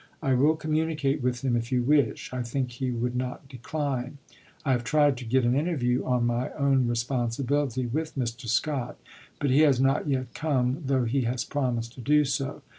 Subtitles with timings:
[0.23, 2.33] I will communicate with him if you wish.
[2.33, 4.17] I think he would not decline.
[4.65, 8.47] I have tried to get an interview on my own responsibility with Mr.
[8.47, 8.97] Scott,
[9.39, 12.63] but he has not yet come, though he has promised to do so.